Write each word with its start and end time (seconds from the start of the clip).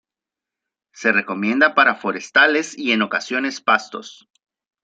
Se 0.95 1.11
recomienda 1.11 1.75
para 1.75 1.93
forestales 1.93 2.75
y 2.75 2.91
en 2.91 3.03
ocasiones 3.03 3.61
pastos. 3.61 4.27